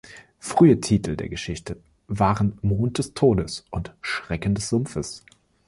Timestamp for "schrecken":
4.01-4.55